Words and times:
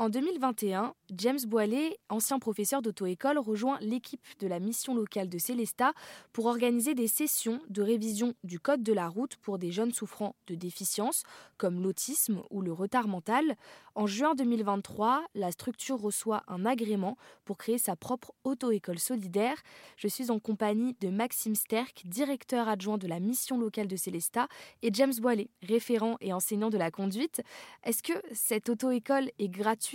En 0.00 0.10
2021, 0.10 0.94
James 1.16 1.40
Boilet, 1.44 1.98
ancien 2.08 2.38
professeur 2.38 2.82
d'auto-école, 2.82 3.36
rejoint 3.36 3.78
l'équipe 3.80 4.24
de 4.38 4.46
la 4.46 4.60
mission 4.60 4.94
locale 4.94 5.28
de 5.28 5.38
Célestat 5.38 5.92
pour 6.32 6.46
organiser 6.46 6.94
des 6.94 7.08
sessions 7.08 7.60
de 7.68 7.82
révision 7.82 8.34
du 8.44 8.60
code 8.60 8.84
de 8.84 8.92
la 8.92 9.08
route 9.08 9.34
pour 9.38 9.58
des 9.58 9.72
jeunes 9.72 9.90
souffrant 9.90 10.36
de 10.46 10.54
déficiences 10.54 11.24
comme 11.56 11.82
l'autisme 11.82 12.42
ou 12.50 12.62
le 12.62 12.72
retard 12.72 13.08
mental. 13.08 13.56
En 13.96 14.06
juin 14.06 14.36
2023, 14.36 15.24
la 15.34 15.50
structure 15.50 16.00
reçoit 16.00 16.44
un 16.46 16.64
agrément 16.64 17.16
pour 17.44 17.58
créer 17.58 17.78
sa 17.78 17.96
propre 17.96 18.30
auto-école 18.44 19.00
solidaire. 19.00 19.56
Je 19.96 20.06
suis 20.06 20.30
en 20.30 20.38
compagnie 20.38 20.94
de 21.00 21.08
Maxime 21.08 21.56
Sterck, 21.56 22.04
directeur 22.06 22.68
adjoint 22.68 22.98
de 22.98 23.08
la 23.08 23.18
mission 23.18 23.58
locale 23.58 23.88
de 23.88 23.96
Célestat, 23.96 24.46
et 24.82 24.90
James 24.92 25.14
Boilet, 25.20 25.50
référent 25.64 26.18
et 26.20 26.32
enseignant 26.32 26.70
de 26.70 26.78
la 26.78 26.92
conduite. 26.92 27.42
Est-ce 27.82 28.04
que 28.04 28.12
cette 28.32 28.68
auto-école 28.68 29.32
est 29.40 29.48
gratuite 29.48 29.87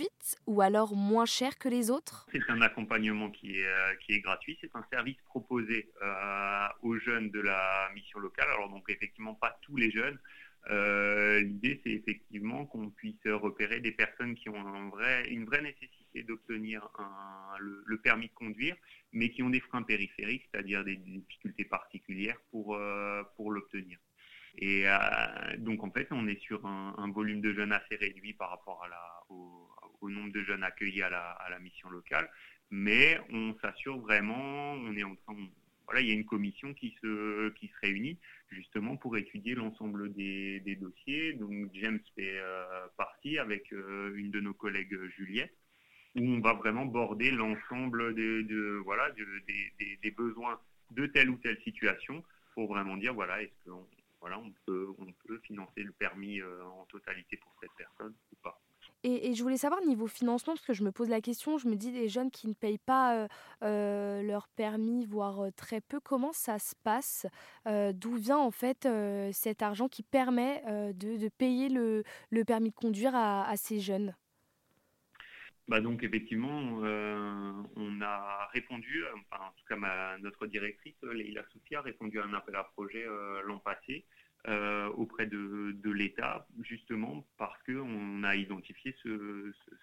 ou 0.46 0.60
alors 0.60 0.94
moins 0.94 1.26
cher 1.26 1.58
que 1.58 1.68
les 1.68 1.90
autres? 1.90 2.26
C'est 2.32 2.48
un 2.48 2.60
accompagnement 2.60 3.30
qui 3.30 3.58
est, 3.58 3.66
euh, 3.66 3.94
qui 4.00 4.12
est 4.12 4.20
gratuit. 4.20 4.58
C'est 4.60 4.74
un 4.74 4.84
service 4.92 5.16
proposé 5.26 5.90
euh, 6.02 6.66
aux 6.82 6.98
jeunes 6.98 7.30
de 7.30 7.40
la 7.40 7.90
mission 7.94 8.18
locale. 8.18 8.48
Alors 8.54 8.70
donc 8.70 8.84
effectivement 8.88 9.34
pas 9.34 9.58
tous 9.62 9.76
les 9.76 9.90
jeunes. 9.90 10.18
Euh, 10.70 11.40
l'idée 11.40 11.80
c'est 11.84 11.90
effectivement 11.90 12.64
qu'on 12.64 12.88
puisse 12.88 13.20
repérer 13.26 13.80
des 13.80 13.92
personnes 13.92 14.34
qui 14.34 14.48
ont 14.48 14.92
une 15.28 15.44
vraie 15.44 15.62
nécessité 15.62 16.22
d'obtenir 16.22 16.88
le, 17.58 17.98
permis 17.98 18.28
de 18.28 18.34
conduire, 18.34 18.76
mais 19.12 19.28
qui 19.30 19.42
ont 19.42 19.50
des 19.50 19.60
freins 19.60 19.82
périphériques, 19.82 20.48
c'est-à-dire 20.50 20.82
des, 20.84 20.96
difficultés 20.96 21.64
particulières 21.64 22.38
pour, 22.50 22.78
l'obtenir. 23.50 23.98
Et 24.56 24.86
donc 25.58 25.84
en 25.84 25.90
fait, 25.90 26.08
on 26.12 26.26
est 26.28 26.40
sur 26.40 26.64
un, 26.64 27.10
volume 27.10 27.42
de 27.42 27.52
jeunes 27.52 27.72
assez 27.72 27.96
réduit 27.96 28.32
par 28.32 28.48
rapport 28.48 28.82
à 28.84 28.88
la, 28.88 29.13
nombre 30.14 30.32
de 30.32 30.42
jeunes 30.42 30.62
accueillis 30.62 31.02
à 31.02 31.10
la, 31.10 31.58
mission 31.60 31.90
locale, 31.90 32.28
mais 32.70 33.18
on 33.30 33.54
s'assure 33.60 33.98
vraiment, 33.98 34.72
on 34.72 34.96
est 34.96 35.04
en 35.04 35.14
train, 35.16 35.34
voilà, 35.86 36.00
il 36.00 36.08
y 36.08 36.10
a 36.10 36.14
une 36.14 36.24
commission 36.24 36.72
qui 36.74 36.96
se, 37.02 37.52
réunit 37.82 38.18
justement 38.50 38.96
pour 38.96 39.16
étudier 39.16 39.54
l'ensemble 39.54 40.12
des, 40.14 40.78
dossiers. 40.80 41.34
Donc 41.34 41.70
James 41.74 42.00
fait 42.14 42.38
euh, 42.38 42.86
partie 42.96 43.38
avec 43.38 43.72
euh, 43.72 44.14
une 44.16 44.30
de 44.30 44.40
nos 44.40 44.54
collègues 44.54 44.96
Juliette, 45.16 45.56
où 46.16 46.22
on 46.22 46.40
va 46.40 46.54
vraiment 46.54 46.86
border 46.86 47.30
l'ensemble 47.30 48.14
des, 48.14 48.42
besoins 50.16 50.58
de 50.90 51.06
telle 51.06 51.30
ou 51.30 51.36
telle 51.36 51.60
situation 51.62 52.24
pour 52.54 52.68
vraiment 52.68 52.96
dire 52.96 53.14
voilà, 53.14 53.42
est-ce 53.42 53.70
qu'on 53.70 53.86
voilà, 54.24 54.38
on 54.38 54.50
peut, 54.64 54.88
on 54.96 55.12
peut 55.26 55.38
financer 55.40 55.82
le 55.82 55.92
permis 55.92 56.40
euh, 56.40 56.64
en 56.64 56.86
totalité 56.86 57.36
pour 57.36 57.52
cette 57.60 57.72
personne 57.76 58.14
ou 58.32 58.36
pas. 58.42 58.58
Et, 59.06 59.34
je 59.34 59.42
voulais 59.42 59.58
savoir 59.58 59.82
niveau 59.82 60.06
financement, 60.06 60.54
parce 60.54 60.64
que 60.64 60.72
je 60.72 60.82
me 60.82 60.90
pose 60.90 61.10
la 61.10 61.20
question, 61.20 61.58
je 61.58 61.68
me 61.68 61.76
dis 61.76 61.92
des 61.92 62.08
jeunes 62.08 62.30
qui 62.30 62.48
ne 62.48 62.54
payent 62.54 62.78
pas 62.78 63.18
euh, 63.18 63.28
euh, 63.62 64.22
leur 64.22 64.48
permis, 64.48 65.04
voire 65.04 65.44
euh, 65.44 65.50
très 65.50 65.82
peu, 65.82 66.00
comment 66.00 66.32
ça 66.32 66.58
se 66.58 66.74
passe? 66.82 67.26
D'où 67.66 68.14
vient 68.14 68.38
en 68.38 68.50
fait 68.50 68.88
cet 69.32 69.60
argent 69.62 69.88
qui 69.88 70.02
permet 70.02 70.62
de, 70.94 71.28
payer 71.28 71.68
le, 71.68 72.02
permis 72.46 72.70
de 72.70 72.74
conduire 72.74 73.14
à, 73.14 73.54
ces 73.56 73.78
jeunes? 73.78 74.14
Bah 75.68 75.80
donc 75.80 76.02
effectivement, 76.02 76.58
on 77.76 78.00
a 78.00 78.48
répondu, 78.52 79.04
enfin, 79.14 79.44
en 79.44 79.52
tout 79.52 79.64
cas 79.68 80.18
notre 80.18 80.46
directrice, 80.46 80.96
Leila 81.02 81.42
Soufi, 81.52 81.74
a 81.74 81.82
répondu 81.82 82.20
à 82.20 82.24
un 82.24 82.34
appel 82.34 82.56
à 82.56 82.64
projet 82.64 83.04
l'an 83.44 83.58
passé 83.58 84.06
euh, 84.46 84.88
auprès 84.88 85.26
de, 85.26 85.90
l'État, 85.90 86.46
justement 86.60 87.26
parce 87.38 87.62
qu'on 87.62 88.24
a 88.24 88.36
identifié 88.36 88.94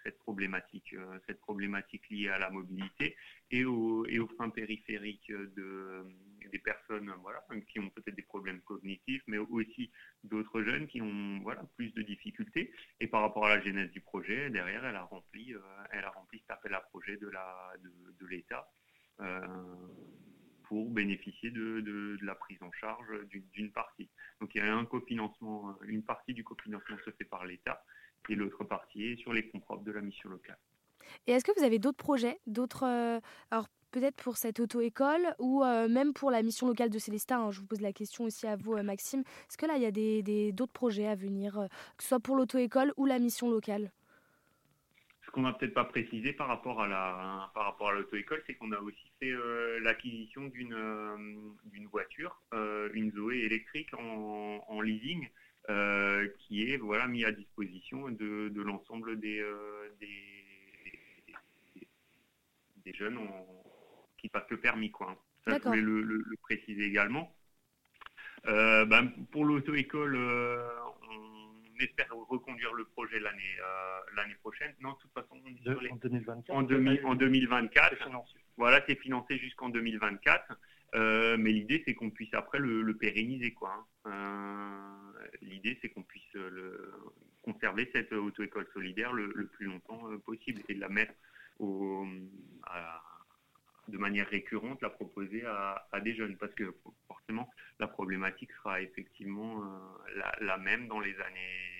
cette 0.03 0.19
problématique, 0.19 0.93
euh, 0.93 1.17
cette 1.25 1.39
problématique 1.39 2.07
liée 2.09 2.29
à 2.29 2.37
la 2.37 2.51
mobilité 2.51 3.15
et, 3.49 3.65
au, 3.65 4.05
et 4.05 4.19
aux 4.19 4.27
freins 4.27 4.49
périphériques 4.51 5.31
de, 5.31 6.05
des 6.51 6.59
personnes 6.59 7.11
voilà, 7.21 7.43
qui 7.71 7.79
ont 7.79 7.89
peut-être 7.89 8.15
des 8.15 8.21
problèmes 8.21 8.61
cognitifs, 8.61 9.23
mais 9.25 9.39
aussi 9.39 9.89
d'autres 10.23 10.61
jeunes 10.61 10.87
qui 10.87 11.01
ont 11.01 11.39
voilà, 11.41 11.63
plus 11.75 11.91
de 11.93 12.03
difficultés. 12.03 12.71
Et 12.99 13.07
par 13.07 13.21
rapport 13.21 13.47
à 13.47 13.55
la 13.55 13.61
genèse 13.63 13.89
du 13.89 14.01
projet, 14.01 14.51
derrière, 14.51 14.85
elle 14.85 14.95
a 14.95 15.03
rempli, 15.05 15.55
euh, 15.55 15.59
elle 15.91 16.05
a 16.05 16.11
rempli 16.11 16.39
cet 16.39 16.51
appel 16.51 16.75
à 16.75 16.81
projet 16.81 17.17
de 17.17 17.31
l'État. 18.27 18.69
De, 19.19 19.25
pour 20.71 20.89
bénéficier 20.89 21.51
de, 21.51 22.17
la 22.21 22.33
prise 22.33 22.63
en 22.63 22.71
charge 22.71 23.27
d'une 23.27 23.73
partie. 23.73 24.09
Il 24.55 24.61
y 24.61 24.61
a 24.61 24.75
un 24.75 24.85
cofinancement, 24.85 25.75
une 25.83 26.03
partie 26.03 26.33
du 26.33 26.43
cofinancement 26.43 26.97
se 27.05 27.11
fait 27.11 27.25
par 27.25 27.45
l'État 27.45 27.83
et 28.29 28.35
l'autre 28.35 28.63
partie 28.63 29.03
est 29.03 29.15
sur 29.17 29.33
les 29.33 29.43
fonds 29.43 29.59
propres 29.59 29.83
de 29.83 29.91
la 29.91 30.01
mission 30.01 30.29
locale. 30.29 30.57
Et 31.27 31.31
est-ce 31.31 31.45
que 31.45 31.57
vous 31.57 31.65
avez 31.65 31.79
d'autres 31.79 31.97
projets, 31.97 32.39
d'autres, 32.47 32.85
euh, 32.85 33.19
alors 33.49 33.67
peut-être 33.91 34.15
pour 34.15 34.37
cette 34.37 34.59
auto-école 34.59 35.35
ou 35.39 35.63
euh, 35.63 35.87
même 35.87 36.13
pour 36.13 36.31
la 36.31 36.41
mission 36.43 36.67
locale 36.67 36.89
de 36.89 36.99
Célestin 36.99 37.41
hein, 37.41 37.51
Je 37.51 37.59
vous 37.59 37.65
pose 37.65 37.81
la 37.81 37.93
question 37.93 38.25
aussi 38.25 38.47
à 38.47 38.55
vous, 38.55 38.73
euh, 38.73 38.83
Maxime. 38.83 39.21
Est-ce 39.21 39.57
que 39.57 39.65
là, 39.65 39.75
il 39.75 39.83
y 39.83 39.85
a 39.85 39.91
d'autres 39.91 40.23
des, 40.23 40.51
d'autres 40.51 40.71
projets 40.71 41.07
à 41.07 41.15
venir, 41.15 41.67
que 41.97 42.03
ce 42.03 42.09
soit 42.09 42.19
pour 42.19 42.35
l'auto-école 42.35 42.93
ou 42.97 43.05
la 43.05 43.19
mission 43.19 43.49
locale? 43.49 43.91
Ce 45.31 45.35
qu'on 45.35 45.43
n'a 45.43 45.53
peut-être 45.53 45.73
pas 45.73 45.85
précisé 45.85 46.33
par 46.33 46.47
rapport 46.47 46.81
à 46.81 46.87
la 46.89 47.49
par 47.53 47.63
rapport 47.63 47.89
à 47.89 47.93
l'auto-école, 47.93 48.43
c'est 48.45 48.55
qu'on 48.55 48.73
a 48.73 48.79
aussi 48.79 49.11
fait 49.17 49.31
euh, 49.31 49.79
l'acquisition 49.79 50.47
d'une 50.47 50.73
euh, 50.73 51.15
d'une 51.65 51.87
voiture, 51.87 52.41
euh, 52.53 52.89
une 52.93 53.13
Zoé 53.13 53.37
électrique 53.37 53.93
en, 53.93 54.81
leasing, 54.81 55.29
qui 56.39 56.69
est 56.69 56.75
voilà 56.75 57.07
mis 57.07 57.23
à 57.23 57.31
disposition 57.31 58.09
de, 58.09 58.49
de 58.49 58.61
l'ensemble 58.61 59.19
des, 59.21 59.41
des, 62.83 62.93
jeunes 62.93 63.19
qui 64.17 64.27
passent 64.27 64.49
le 64.49 64.59
permis 64.59 64.91
quoi. 64.91 65.15
Ça 65.47 65.57
je 65.57 65.63
voulais 65.63 65.81
le, 65.81 66.37
préciser 66.41 66.83
également. 66.83 67.33
Ben, 68.43 69.11
pour 69.31 69.45
l'auto-école, 69.45 70.17
espère 71.83 72.07
reconduire 72.29 72.73
le 72.73 72.85
projet 72.85 73.19
l'année 73.19 73.57
euh, 73.59 73.99
l'année 74.15 74.35
prochaine. 74.35 74.73
Non, 74.79 74.93
de 74.93 74.97
toute 74.99 75.13
façon, 75.13 75.35
en 75.89 75.95
2024. 75.95 77.05
En, 77.05 77.15
2024. 77.15 78.09
Voilà, 78.57 78.81
c'est 78.87 78.99
financé 78.99 79.37
jusqu'en 79.37 79.69
2024. 79.69 80.57
Euh, 80.93 81.37
mais 81.37 81.51
l'idée, 81.51 81.83
c'est 81.85 81.93
qu'on 81.93 82.09
puisse 82.09 82.33
après 82.33 82.59
le, 82.59 82.93
pérenniser. 82.95 83.53
quoi. 83.53 83.87
Hein. 84.05 84.11
Euh, 84.11 85.27
l'idée, 85.41 85.77
c'est 85.81 85.89
qu'on 85.89 86.03
puisse 86.03 86.33
le, 86.33 86.93
conserver 87.43 87.89
cette 87.93 88.11
auto-école 88.11 88.67
solidaire 88.73 89.13
le, 89.13 89.47
plus 89.47 89.67
longtemps 89.67 90.03
possible 90.25 90.61
et 90.67 90.73
la 90.73 90.89
mettre 90.89 91.13
au, 91.59 92.05
de 93.87 93.97
manière 93.97 94.27
récurrente, 94.27 94.81
la 94.81 94.89
proposer 94.89 95.43
à, 95.45 95.99
des 96.01 96.15
jeunes. 96.15 96.37
Parce 96.37 96.53
que 96.53 96.75
forcément, 97.07 97.49
la 97.79 97.87
problématique 97.87 98.51
sera 98.53 98.81
effectivement 98.81 99.63
la, 100.15 100.35
la, 100.41 100.57
même 100.57 100.87
dans 100.87 100.99
les 100.99 101.15
années 101.19 101.70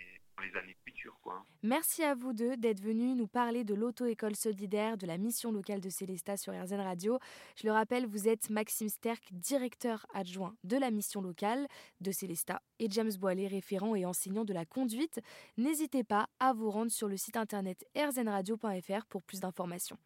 Quoi. 1.22 1.46
Merci 1.64 2.04
à 2.04 2.16
vous 2.16 2.34
deux 2.34 2.58
d'être 2.58 2.82
venus 2.82 3.16
nous 3.16 3.28
parler 3.28 3.64
de 3.64 3.74
l'auto-école 3.74 4.36
solidaire 4.36 4.98
de 4.98 5.06
la 5.06 5.18
mission 5.18 5.52
locale 5.52 5.82
de 5.82 5.90
Célestat 5.90 6.38
sur 6.38 6.54
RZN 6.54 6.82
Radio. 6.82 7.20
Je 7.56 7.68
le 7.68 7.74
rappelle, 7.74 8.06
vous 8.06 8.28
êtes 8.28 8.50
Maxime 8.50 8.90
Sterck, 8.90 9.24
directeur 9.32 10.06
adjoint 10.14 10.56
de 10.64 10.78
la 10.78 10.92
mission 10.92 11.22
locale 11.22 11.68
de 12.02 12.12
Célestat, 12.12 12.62
et 12.80 12.90
James 12.90 13.12
Boilet, 13.20 13.48
référent 13.48 13.96
et 13.96 14.06
enseignant 14.06 14.46
de 14.46 14.54
la 14.54 14.66
conduite. 14.66 15.20
N'hésitez 15.58 16.04
pas 16.04 16.28
à 16.40 16.54
vous 16.54 16.70
rendre 16.72 16.92
sur 16.92 17.08
le 17.08 17.18
site 17.18 17.38
internet 17.38 17.86
rzradio.fr 17.96 19.06
pour 19.08 19.24
plus 19.24 19.40
d'informations. 19.40 19.98